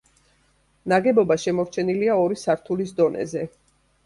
[0.93, 3.47] ნაგებობა შემორჩენილია ორი სართულის დონეზე.